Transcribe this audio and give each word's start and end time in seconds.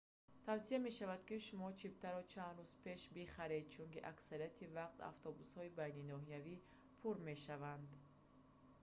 тавсия 0.45 0.77
мешавад 0.87 1.21
ки 1.27 1.35
шумо 1.47 1.69
чиптаро 1.79 2.21
чанд 2.33 2.55
рӯз 2.63 2.71
пеш 2.83 3.01
бихаред 3.15 3.65
чунки 3.73 4.05
аксарияти 4.11 4.71
вақт 4.77 4.97
автобусҳои 5.11 5.73
байниноҳиявӣ 5.79 6.55
пур 6.99 7.15
мебошанд 7.27 7.87